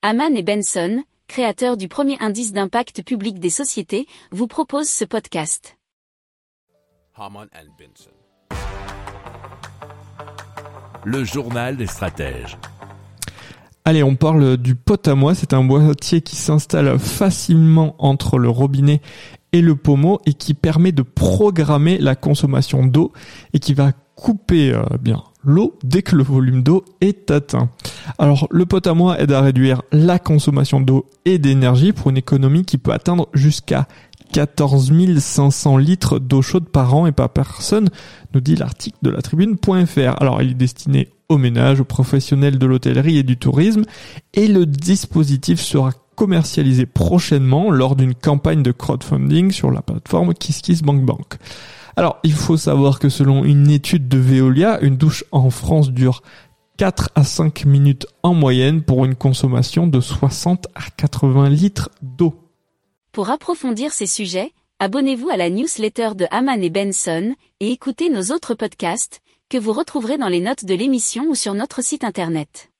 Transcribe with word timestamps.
Haman 0.00 0.36
et 0.36 0.44
Benson, 0.44 1.02
créateurs 1.26 1.76
du 1.76 1.88
premier 1.88 2.16
indice 2.20 2.52
d'impact 2.52 3.02
public 3.02 3.40
des 3.40 3.50
sociétés, 3.50 4.06
vous 4.30 4.46
proposent 4.46 4.88
ce 4.88 5.04
podcast. 5.04 5.76
Haman 7.16 7.48
and 7.52 7.66
Benson. 7.76 8.12
Le 11.04 11.24
journal 11.24 11.76
des 11.76 11.88
stratèges. 11.88 12.56
Allez, 13.84 14.04
on 14.04 14.14
parle 14.14 14.56
du 14.56 14.76
pot 14.76 15.08
à 15.08 15.16
moi. 15.16 15.34
C'est 15.34 15.52
un 15.52 15.64
boîtier 15.64 16.20
qui 16.20 16.36
s'installe 16.36 16.96
facilement 17.00 17.96
entre 17.98 18.38
le 18.38 18.48
robinet 18.48 19.00
et 19.50 19.60
le 19.60 19.74
pommeau 19.74 20.20
et 20.26 20.34
qui 20.34 20.54
permet 20.54 20.92
de 20.92 21.02
programmer 21.02 21.98
la 21.98 22.14
consommation 22.14 22.86
d'eau 22.86 23.12
et 23.52 23.58
qui 23.58 23.74
va 23.74 23.90
couper 24.14 24.72
euh, 24.72 24.84
bien 25.00 25.24
l'eau 25.42 25.76
dès 25.82 26.02
que 26.02 26.14
le 26.14 26.22
volume 26.22 26.62
d'eau 26.62 26.84
est 27.00 27.30
atteint. 27.30 27.70
Alors 28.16 28.48
le 28.50 28.64
pot 28.64 28.86
à 28.86 28.94
moi 28.94 29.20
aide 29.20 29.32
à 29.32 29.40
réduire 29.40 29.82
la 29.92 30.18
consommation 30.18 30.80
d'eau 30.80 31.06
et 31.24 31.38
d'énergie 31.38 31.92
pour 31.92 32.10
une 32.10 32.16
économie 32.16 32.64
qui 32.64 32.78
peut 32.78 32.92
atteindre 32.92 33.28
jusqu'à 33.34 33.86
14 34.32 34.92
500 35.18 35.76
litres 35.78 36.18
d'eau 36.18 36.42
chaude 36.42 36.68
par 36.68 36.94
an 36.94 37.06
et 37.06 37.12
par 37.12 37.30
personne, 37.30 37.88
nous 38.34 38.40
dit 38.40 38.56
l'article 38.56 38.98
de 39.02 39.10
la 39.10 39.22
tribune.fr. 39.22 40.20
Alors 40.20 40.42
il 40.42 40.50
est 40.50 40.54
destiné 40.54 41.08
aux 41.28 41.38
ménages, 41.38 41.80
aux 41.80 41.84
professionnels 41.84 42.58
de 42.58 42.66
l'hôtellerie 42.66 43.18
et 43.18 43.22
du 43.22 43.36
tourisme 43.36 43.84
et 44.34 44.48
le 44.48 44.66
dispositif 44.66 45.60
sera 45.60 45.92
commercialisé 46.18 46.84
prochainement 46.84 47.70
lors 47.70 47.94
d'une 47.94 48.14
campagne 48.14 48.62
de 48.62 48.72
crowdfunding 48.72 49.52
sur 49.52 49.70
la 49.70 49.82
plateforme 49.82 50.34
KissKissBankBank. 50.34 51.38
Alors, 51.98 52.18
il 52.22 52.32
faut 52.32 52.56
savoir 52.56 52.98
que 52.98 53.08
selon 53.08 53.44
une 53.44 53.70
étude 53.70 54.08
de 54.08 54.18
Veolia, 54.18 54.80
une 54.82 54.96
douche 54.96 55.24
en 55.32 55.50
France 55.50 55.90
dure 55.90 56.22
4 56.78 57.10
à 57.16 57.24
5 57.24 57.64
minutes 57.64 58.06
en 58.22 58.34
moyenne 58.34 58.82
pour 58.84 59.04
une 59.04 59.16
consommation 59.16 59.88
de 59.88 60.00
60 60.00 60.68
à 60.76 60.82
80 60.96 61.50
litres 61.50 61.90
d'eau. 62.02 62.34
Pour 63.10 63.30
approfondir 63.30 63.92
ces 63.92 64.06
sujets, 64.06 64.52
abonnez-vous 64.78 65.28
à 65.28 65.36
la 65.36 65.50
newsletter 65.50 66.10
de 66.14 66.26
Haman 66.30 66.62
et 66.62 66.70
Benson 66.70 67.34
et 67.58 67.72
écoutez 67.72 68.10
nos 68.10 68.32
autres 68.32 68.54
podcasts 68.54 69.22
que 69.48 69.58
vous 69.58 69.72
retrouverez 69.72 70.18
dans 70.18 70.28
les 70.28 70.38
notes 70.38 70.64
de 70.64 70.74
l'émission 70.74 71.24
ou 71.28 71.34
sur 71.34 71.52
notre 71.54 71.82
site 71.82 72.04
internet. 72.04 72.70